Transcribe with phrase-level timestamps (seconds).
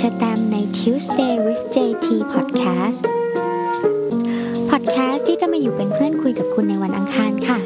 [0.00, 3.02] ชอแตมใน Tuesday with JT Podcast
[4.70, 7.58] Podcast ที่จะมาอยู่เป็นเพื่อนคุยกับคุณในวันอังคารค่ะ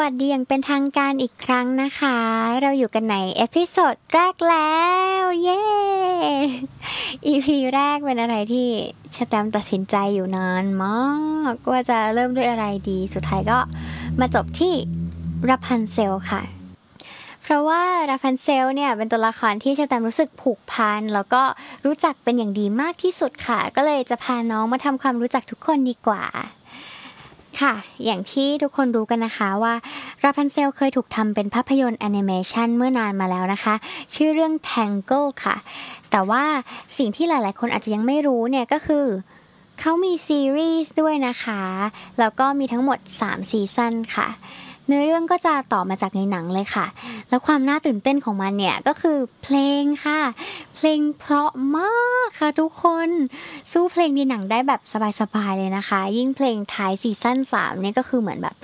[0.00, 2.16] วัสดีอย่างเป็นทางการอีกครั้งนะคะ
[2.62, 4.76] เราอยู่กันใน episode แรกแล้
[5.20, 5.62] ว เย้
[7.26, 8.68] EP แรกเป็นอะไรที่
[9.16, 11.00] ชะแตมตัดสินใจอยู่นานมา
[11.52, 13.58] กว่าจะเริ่มด้วยอะไรดี สุดท้ายก็
[14.20, 14.74] มาจบที่
[15.50, 16.42] ราพันเซลค่ะ
[17.42, 21.42] เพราะว่าราพันเซลเนี่ยเป็นตัวละครที่ชะแตมรู้สึกผูกพันแล้วก็
[21.84, 26.24] รู้จักเป็นอย่างดีมากที่สุดค่ะ ก็เลยจะพาน้องมาทำความรู้จักทุกคนดีกว่า
[27.62, 27.74] ค่ะ
[28.04, 29.74] อย่างที่ทุกคนรู้กันนะคะว่า
[30.22, 33.74] ราพันเซลเคยถูกทำเป็นภาพยนตร์แอนิเมชันเมื่อนานมาแล้วนะคะ
[34.14, 35.56] ชื่อเรื่อง Tangle ค่ะ
[36.10, 36.44] แต่ว่า
[36.98, 39.06] สิ่งที่หลาย ๆ คนอาจจะยังไม่รู้เนี่ยก็คือ
[39.80, 41.60] เขามีซีรีส์ด้วยนะคะ
[42.18, 44.28] แล้วก็มีทั้งหมด 3 season ค่ะ
[44.86, 46.86] เนื้อเรื่องก็จะต่อมาจากในหนังเลยค่ะ
[47.28, 50.20] แล้วความน่าตื่นเต้นของมันเนี่ยก็คือเพลงค่ะ
[50.76, 53.08] เพลงเพราะมากค่ะทุกคน
[53.72, 54.80] สู้เพลงในหนังได้แบบ
[55.20, 58.56] สบายๆเลยนะคะ ยิ่งเพลงท้ายซีซั่น3เนี่ยก็คือเหมือนแบบ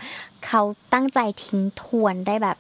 [0.47, 2.57] เขาตั้งใจทิ้งทวนได้แบบ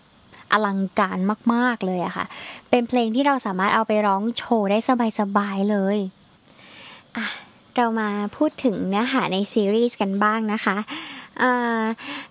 [0.52, 1.18] อลังการ
[1.54, 2.24] มากๆเลยอะค่ะ
[2.70, 4.78] เป็นเพลงที่เราสามารถเอาไปร้องโชว์ได้
[5.20, 5.98] สบายๆเลย
[7.16, 7.26] อะ
[7.76, 10.76] เรามาพูดถึงเนื้อหาในซีรีส์กันบ้างนะคะ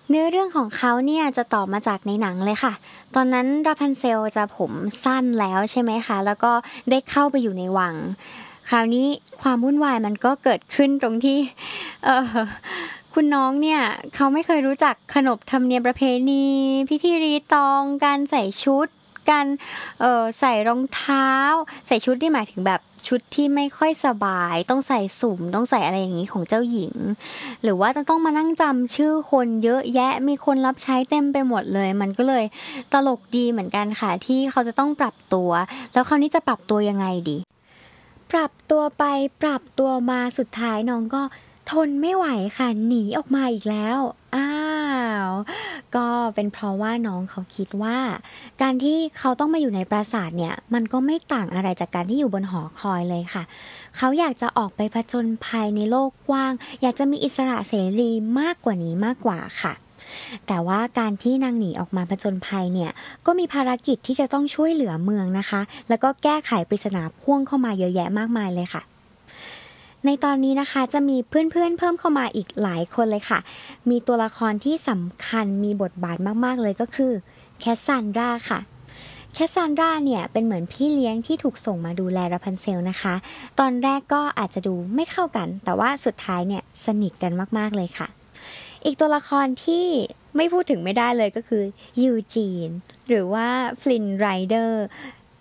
[0.08, 2.72] เนื้อเรื่องของเขาเนี่ยจะต่อมาจากในหนังเลยค่ะ
[3.14, 4.72] ตอนนั้นราพันเซลจะผม
[5.04, 6.52] สั้นแล้วใช่ไหมคะ แล้วก็
[6.90, 7.94] ได้เข้าไปอยู่ในวัง
[8.68, 9.06] คราวนี้
[9.42, 11.38] ความวุ่นวายมันก็เกิดขึ้นตรงที่
[12.04, 12.38] เออ
[13.14, 13.80] คุณน้องเนี่ย
[14.14, 16.44] เขาไม่เคยรู้จักขนบธรรมเนียมประเพณี
[16.90, 18.86] พิธีรีตองการใส่ชุด
[19.30, 19.46] การ
[20.00, 21.30] เออใส่รองเท้า
[21.86, 26.94] ใส่ชุดที่หมายถึงแบบ ชุดที่ไม่ค่อยสบาย ต้องใส่สุ่มต้องใส่อะไรอย่างนี้ของเจ้าหญิง
[27.62, 32.44] หรือว่าจะต้องมานั่งจำชื่อคนเยอะแยะมีคนรับใช้เต็มไปหมดเลย มันก็เลย
[32.92, 35.50] ตลกดีเหมือนกันค่ะที่เขาจะต้องปรับตัว
[35.92, 37.38] แล้วคราวนี้จะปรับตัวยังไงดี
[38.32, 39.04] ปรับตัวไป
[39.42, 41.22] ปรับตัวมาสุดท้ายน้องก็
[41.70, 42.26] ทนไม่ไหว
[42.58, 43.98] ค่ะหนีออกมาอีกแล้ว
[44.36, 44.52] อ้า
[45.26, 45.30] ว
[45.96, 47.98] ก็เป็นเพราะว่าน้องเขาคิดว่า
[48.62, 53.42] การที่เขาต้องมาอยู่ในปราสาทเนี่ย มันก็ไม่ต่างอะไรจากการที่อยู่บนหอคอยเลยค่ะ
[53.96, 56.52] เขาอยากจะออกไปผจญภัยในโลกกว้าง
[56.82, 59.72] อยากจะมีอิสระเสรีมากกว่านี้มากกว่าค่ะ
[60.46, 62.90] แต่ว่าการที่นางหนีออกมาผจญภัยเนี่ย
[63.26, 68.82] ก็มีภารกิจที่จะต้องช่วยเหลือเมืองนะคะ แล้วก็แก้ไขปริศนาพ่วงเข้ามาเยอะแยะมากมายเลยค่ะ
[70.06, 73.38] ในตอนนี้นะคะจะมีเพื่อนๆเพิ่มเข้ามาอีกหลายคนเลยค่ะ
[73.90, 77.12] มีตัวละครที่สำคัญมีบทบาทมากๆเลยก็คือ
[77.60, 78.60] แคสซันดราค่ะ
[79.34, 83.14] แคสซันดราเนี่ยเป็นเหมือนพี่เลี้ยงที่ถูกส่งมาดูแลราพันเซลนะคะ
[83.58, 88.08] ตอนแรกก็อาจจะดูไม่เข้ากัน แต่ว่าสุดท้ายเนี่ยสนิทกันมากๆเลยค่ะ
[88.84, 89.86] อีกตัวละครที่
[90.36, 91.62] ไม่พูดถึงไม่ได้เลยก็คือ
[92.02, 92.68] ยูจีน
[93.08, 93.46] หรือว่า
[93.80, 94.84] ฟลินไรเดอร์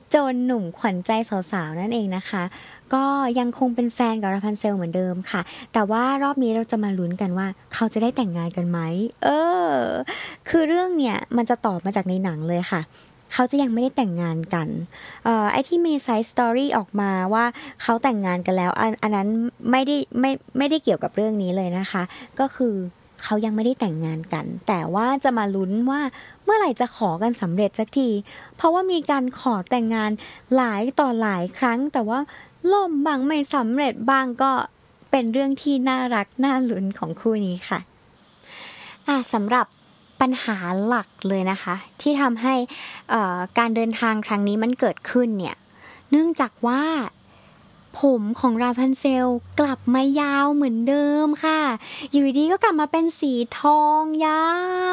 [0.10, 1.12] โจนหนุ่มขวัญใจ
[1.52, 2.44] สาวๆนั่นเองนะคะ
[2.94, 3.04] ก็
[3.40, 5.42] ยังคงเป็นแฟนกับราพันเซลเหมือนเดิมค่ะ
[5.74, 8.80] แต่ว่ารอบนี้เราจะมาลุ้นกันว่า เขาจะได้แต่งงานกันไหม
[9.24, 9.28] เอ
[9.72, 9.74] อ
[10.50, 12.82] คือเรื่องเนี่ยมันจะตอบมาจากในหนังเลยค่ะ
[13.34, 14.68] เขาจะยังไม่ได้แต่งงานกัน
[15.24, 17.46] เอ่อไอ้ที่มี side story ออกมาว่า
[17.82, 19.28] เขาแต่งงานกันแล้ว อันอันนั้น
[19.72, 22.04] ไม่ได้ไม่ไม่ได้เกี่ยวกับเรื่องนี้เลยนะคะ
[22.40, 22.76] ก็คือ
[23.24, 26.02] เขายังไม่ได้แต่งงานกัน แต่ว่าจะมาลุ้นว่า
[26.48, 28.10] เมื่อไหร่จะขอกันสำเร็จสักที
[28.56, 30.12] เพราะว่ามีการขอแต่งงาน
[30.56, 32.20] หลายต่อหลายครั้ง แต่ว่า
[32.72, 34.52] ล่มบ้างไม่สำเร็จบ้างก็
[35.12, 37.80] เป็นเรื่องที่น่ารักน่าลุ้นของคู่นี้ค่ะ
[39.08, 39.66] อะสำหรับ
[40.22, 42.54] ปัญหาหลักเลยนะคะ ที่ทำให้
[43.58, 45.56] การเดินทางครั้งนี้มันเกิดขึ้นเนี่ย
[46.12, 46.82] เนื่องจากว่า
[48.00, 49.28] ผมของราพันเซล
[49.60, 51.60] กลับมายาวเหมือนเดิมค่ะ
[52.12, 54.44] อยู่ดีก็กลับมาเป็นสีทองยา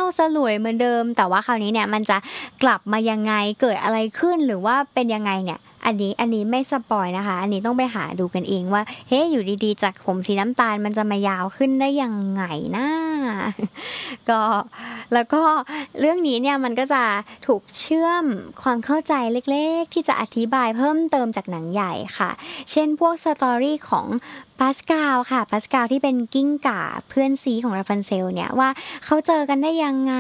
[0.01, 2.17] วสลวยเหมือนเดิม แต่ว่าคราวนี้เนี่ยมันจะ
[2.63, 12.45] กลับมายังไงเกิดอะไรขึ้นหรือว่าเป็นยังไงเนี่ยอันนี้อันนี้ไม่สปอยนะคะ อันนี้ต้องไปหาดูกันเองว่า เฮ้ยอยู่ดีๆ จากผมสีน้ำตาลมันจะมายาวขึ้นได้ยังไง
[12.77, 12.87] นะ
[14.31, 14.43] ก็
[15.15, 15.43] แล้วก็
[16.01, 17.03] เรื่องนี้เนี่ยมันก็จะ
[17.47, 18.25] ถูกเชื่อม
[18.63, 22.31] ความเข้าใจเล็กๆ ที่จะอธิบายเพิ่มเติมจากหนังใหญ่ค่ะ
[22.71, 24.07] เช่นพวกสตอรี่ของ
[24.61, 28.69] ปาสกาลค่ะปาสกาลที่เป็นกิ้งก่าเพื่อนซีของราฟันเซลเนี่ยว่า
[29.05, 30.15] เขาเจอกันได้ยังไง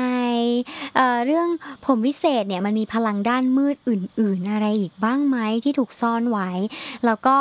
[0.96, 1.48] เเรื่อง
[1.86, 6.50] ผมวิเศษเนี่ยมันมีพลังด้านมืดอื่น ๆ อะไรอีกบ้างไหมที่ถูกซ่อนไว้
[7.06, 7.36] แล้วก็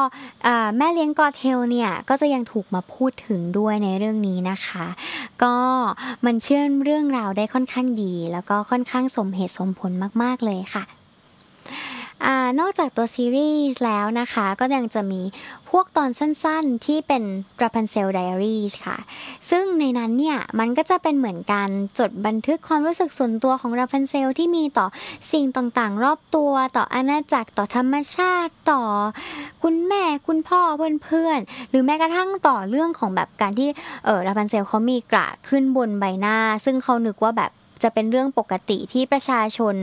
[0.77, 4.85] แม่เลี้ยงกอเทลเนี่ยก็จะยังถูกมาพูดถึงด้วยในเรื่องนี้นะคะ
[5.43, 5.65] ก็ก็
[6.25, 9.91] มันเชื่อมเรื่องราวได้ค่อนข้างดี แล้วก็ค่อนข้างสมเหตุสมผล
[10.23, 10.83] มาก ๆเลยค่ะ
[12.25, 12.27] อ
[12.59, 15.21] นอกจากตัวซีรีส์แล้วนะคะ ก็ยังจะมี
[15.69, 17.23] พวกตอนสั้นๆที่เป็น
[17.61, 18.97] Rapunzel Diaries ค่ะ
[19.49, 24.87] ซึ่งในนั้นเนี่ย มันก็จะเป็นเหมือนการจดบันทึกความรู้สึกส่วนตัวของ Rapunzel ที่มีต่อ
[25.31, 28.83] สิ่งต่างๆ รอบตัว ต่ออาณาจักรต่อธรรมชาติต่อ
[29.63, 30.61] คุณแม่คุณพ่อ
[31.03, 33.69] เพื่อนๆ หรือแม้กระทั่งต่อเรื่องของแบบการที่
[34.05, 37.51] เออ Rapunzel เขามีกระขึ้นบนใบหน้า ซึ่งเขานึกว่าแบบ
[37.83, 39.75] จะเป็นเรื่องปกติที่ประชาชน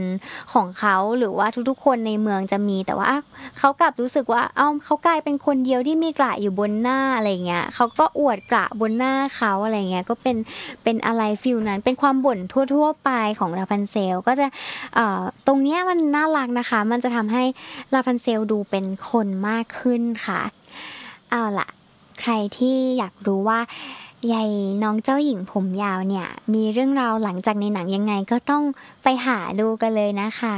[0.53, 3.11] ของเขาหรือว่าทุกๆ คนในเมืองจะมี แต่ว่า
[3.57, 10.37] เขากลับรู้สึกว่าเอ้าเขากลายเป็นคนเดียวที่มีกระอยู่บนหน้าอะไรเงี้ยเขาก็อวดกระบนหน้าเขาอะไรเงี้ยก็เป็น
[10.83, 12.39] เป็นอะไรฟิลนั้น เป็นความบ่น
[12.73, 13.09] ทั่ว ๆ ไป
[13.39, 14.45] ของราพันเซลก็จะ
[15.47, 17.43] ตรงเนี้ยมันน่ารักนะคะ มันจะทำให้
[17.93, 20.41] ราพันเซลดูเป็นคนมากขึ้นค่ะ
[21.31, 21.67] เอาล่ะ
[22.21, 23.59] ใครที่อยากรู้ว่า
[24.33, 24.49] ยาย
[24.83, 28.63] น้องเจ้าหญิงผมยาวเนี่ย มีเรื่องราวหลังจากในหนังยังไงก็ต้อง
[29.03, 30.57] ไปหาดูกันเลยนะคะ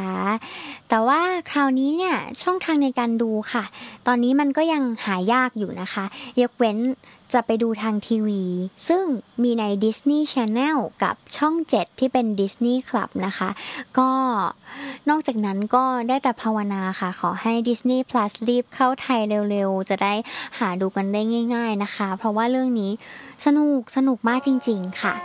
[0.89, 1.21] แต่ว่า
[1.51, 3.63] คราวนี้เนี่ยช่องทางในการดูค่ะ
[4.07, 6.05] ตอนนี้มันก็ยังหายากอยู่นะคะ
[6.41, 6.77] ยกเว้น
[7.33, 8.43] จะไปดูทางทีวี
[8.87, 9.05] ซึ่ง
[9.43, 13.49] มีใน Disney Channel กับช่อง 7 ที่เป็น Disney Club นะคะ
[13.97, 14.09] ก็
[15.09, 20.13] นอกจากนั้นก็ได้แต่ภาวนาค่ะ ขอให้ Disney Plus รีบเข้าไทยเร็วๆ จะได้
[20.59, 21.21] หาดูกันได้
[21.55, 22.91] ง่าย ๆนะคะ เพราะว่าเรื่องนี้
[23.45, 25.15] สนุกสนุกมากจริง ๆ ค่ะ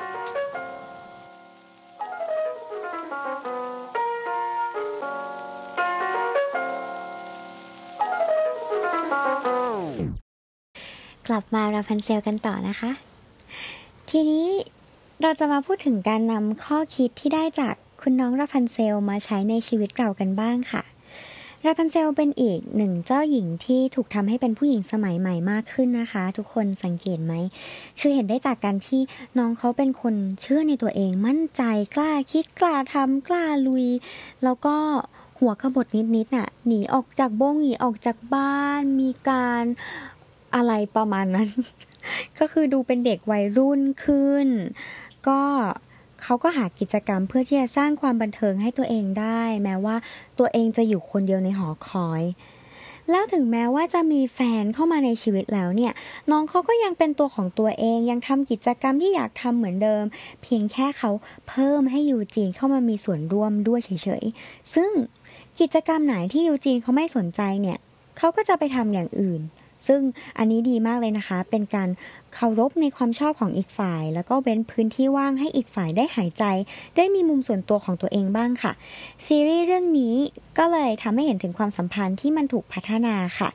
[11.29, 12.91] กลับมาราพันเซลกันต่อนะคะ
[14.11, 14.49] ทีนี้
[15.23, 20.83] เราจะมาพูดถึงการนำข้อคิดที่ได้จากคุณน้องราพันเซลมาใช้ในชีวิตเรากันบ้างค่ะ
[21.67, 27.35] ราพันเซลเป็นอีกหนึ่งเจ้าหญิงที่ถูกทำให้เป็นผู้หญิงสมัยใหม่มากขึ้นนะคะ ทุกคนสังเกตไหม
[28.01, 29.01] คือเห็นได้จากการที่
[29.39, 31.63] น้องเขาเป็นคนเชื่อในตัวเองมั่นใจ
[31.95, 33.87] กล้าคิดกล้าทำกล้าลุย
[34.45, 34.77] แล้วก็
[35.39, 35.87] หัวขบถ
[36.17, 39.65] นิดๆน่ะหนีออกจากบ้งหนีออกจากบ้าน มีการ
[40.55, 41.49] อะไรประมาณนั้น
[42.39, 44.49] ก็คือดูเป็นเด็กวัยรุ่นขึ้น
[45.29, 45.41] ก็
[46.23, 49.97] เขาก็หากิจกรรมเพื่อที่จะสร้างความบันเทิงให้ตัวเองได้ แม้ว่า
[50.39, 52.23] ตัวเองจะอยู่คนเดียวในหอคอย
[53.11, 55.93] แล้วถึงแม้ว่าจะมีแฟนเข้ามาในชีวิตแล้วเนี่ย
[56.31, 60.05] น้องเขาก็ยังเป็นตัวของตัวเองยังทำกิจกรรมที่อยากทำเหมือนเดิม
[60.43, 61.11] เพียงแค่เขา
[61.49, 63.91] เพิ่มให้ยูจีนเข้ามามีส่วนร่วมด้วยเฉ
[64.23, 64.91] ยๆ ซึ่ง
[65.61, 67.79] กิจกรรมไหนที่ยูจีนเขาไม่สนใจเนี่ย
[68.19, 69.41] เขาก็จะไปทำอย่างอื่น
[69.87, 70.01] ซึ่ง
[70.39, 71.89] อันนี้ดีมากเลยนะคะ เป็นการ
[72.35, 76.45] เคารพในความชอบของอีกฝ่าย แล้วก็เว้นพื้นที่ว่างให้อีกฝ่ายได้หายใจ
[76.97, 78.73] ได้มีมุมส่วนตัวของตัวเองบ้างค่ะ
[79.27, 80.15] ซีรีส์เรื่องนี้
[80.59, 83.49] ก็เลยทำให้เห็นถึงความสัมพันธ์ที่มันถูกพัฒนาค่ะ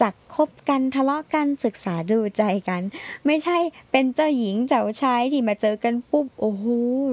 [0.00, 2.82] จากคบกันทะเลาะกันศึกษาดูใจกัน
[3.26, 3.56] ไม่ใช่
[3.90, 6.64] เป็นเจ้าหญิงเจ้าชายที่มาเจอกันปุ๊บโอ้โห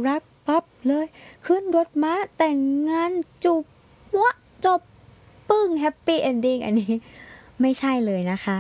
[0.08, 1.08] รักปั๊บเลย
[1.46, 2.58] ขึ้นรถม้าแต่ง
[2.90, 3.12] งาน
[3.44, 3.64] จูบ
[4.19, 4.31] วะ
[4.66, 4.81] จบ
[5.50, 6.94] ปึ้ง happy ending อันนี้
[7.62, 8.57] ไม่ใช่เลยนะคะ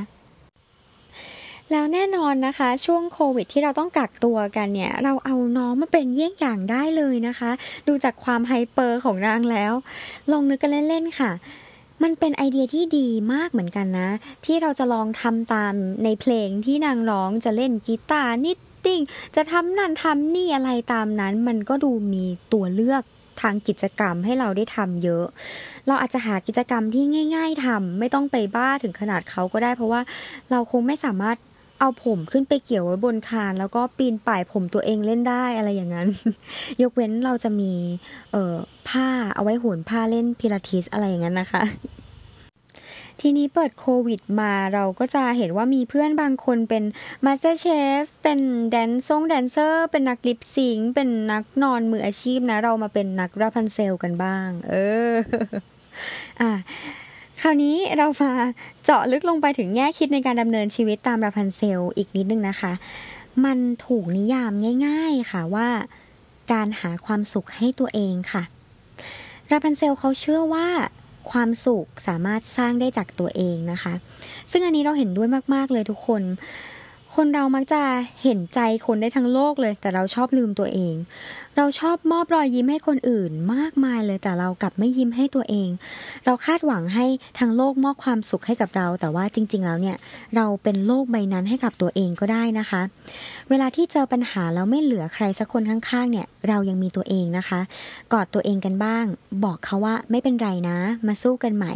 [1.71, 7.51] แล้วแน่นอนนะคะ ช่วงโควิดที่เราต้องกักตัวกันเนี่ย เราเอาน้องมาเป็นเยี่ยงอย่างได้เลยนะคะ
[7.87, 9.73] ดูจากความ hyper ของนางแล้ว
[10.31, 11.31] ลองนึกกันเล่นๆค่ะ
[12.03, 14.09] มันเป็นไอเดียที่ดีมากเหมือนกันนะ
[14.45, 15.73] ที่เราจะลองทำตาม
[16.03, 19.01] ในเพลงที่นางร้องจะเล่นกีตาร์นิตติ้ง
[19.35, 23.03] จะทำนั่นทำนี่อะไรตามนั้น มันก็ดูมีตัวเลือก
[23.41, 25.25] ทางกิจกรรมให้เราได้ทำเยอะ
[25.87, 27.03] เราอาจจะหากิจกรรมที่
[27.35, 30.01] ง่าย ๆทำไม่ต้องไปบ้าถึงขนาดเขาก็ได้ เพราะว่า
[30.51, 31.37] เราคงไม่สามารถ
[31.79, 36.07] เอาผมขึ้นไปเกี่ยวไว้บนคาน แล้วก็ปีนป่ายผมตัวเองเล่นได้อะไรอย่างนั้น
[36.81, 37.71] ยกเว้นเราจะมี
[38.31, 38.55] เอ่อ
[38.89, 41.63] ผ้าเอาไว้หุ่นผ้าเล่นพิลาทิสอะไรอย่างนั้นนะคะ
[43.21, 46.83] ทีนี้เปิดโควิดมาเราก็จะเห็นว่ามีเพื่อนบางคนเป็น
[47.25, 54.73] MasterChef เป็น dance dancer เป็นนัก lip sync เป็นนักนอนมืออาชีพนะ เรามาเป็นนักราพันเซลกันบ้าง เอ
[55.11, 55.13] อ
[56.41, 56.51] อะ
[57.41, 58.31] คราวนี้เรามา
[58.83, 62.73] เจาะลึกลงไปถึงแง่คิดในการดำเนินชีวิตตามราพันเซลอีกนิดนึงนะคะ
[63.45, 64.51] มันถูกนิยาม
[64.85, 65.69] ง่าย ๆค่ะว่า
[66.53, 68.43] การหาความสุขให้ตัวเองค่ะ
[69.51, 70.67] ราพันเซลเขาเชื่อว่า
[71.31, 73.93] ความสุขสามารถสร้างได้จากตัวเองนะคะ
[74.51, 76.21] ซึ่งอันนี้เราเห็นด้วยมาก ๆ เลยทุกคน
[77.21, 77.81] คนเรามักจะ
[78.23, 80.95] เห็นใจคนได้ทั้งโลกเลย แต่เราชอบลืมตัวเอง
[81.57, 85.69] เราชอบมอบรอยยิ้มให้คนอื่นมากมายเลยแต่เรากลับไม่ยิ้มให้ตัวเอง
[86.25, 87.05] เราคาดหวังให้
[87.39, 89.97] ทั้งโลกมอบความสุขให้กับเรา แต่ว่าจริง ๆ แล้วเนี่ย
[90.35, 92.81] เราเป็นโลกใบนั้นให้กับตัวเองก็ได้นะคะ
[93.49, 97.59] เวลาที่เจอปัญหาแล้วไม่เหลือใครสักคนข้างๆ เนี่ยเรายังมีตัวเองนะคะ
[98.13, 99.05] กอดตัวเองกันบ้าง
[99.43, 101.73] บอกเขาว่าไม่เป็นไรนะ มาสู้กันใหม่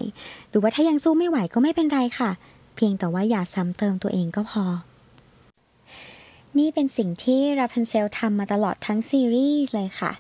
[0.50, 2.32] หรือว่าถ้ายังสู้ไม่ไหวก็ไม่เป็นไรค่ะ
[2.76, 4.66] เพียงแต่ว่าอย่าซ้ำเติมตัวเองก็พอ
[6.60, 10.12] นี่เป็นสิ่งที่ราพันเซลทำมาตลอดทั้งซีรีส์เลยค่ะ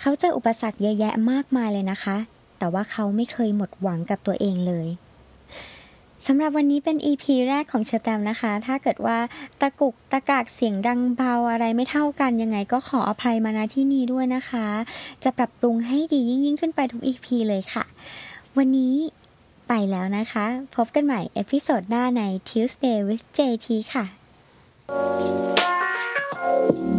[0.00, 2.16] เขาเจออุปสรรคเยอะแยะมากมายเลยนะคะ
[2.58, 4.88] แต่ว่าเขาไม่เคยหมดหวังกับตัวเองเลย
[6.26, 9.18] สำหรับวันนี้เป็น EP แรกของเชอแตมนะคะ ถ้าเกิดว่า
[9.60, 14.66] ตะกุกตะกากเสียงดังเบาอะไรไม่เท่ากันยังไงก็ขออภัยมาณที่นี้ด้วยนะคะ
[15.24, 17.84] จะปรับปรุงให้ดียิ่งยิ่งขึ้นไปทุก EP เลยค่ะ
[18.56, 18.94] วันนี้
[19.68, 25.65] ไปแล้วนะคะ พบกันใหม่เอพิโซดหน้าใน Tuesday with JT ค่ะ
[26.56, 26.95] you